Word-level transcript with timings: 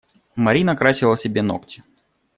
Марина 0.35 0.75
красила 0.75 1.15
себе 1.15 1.43
ногти. 1.43 1.83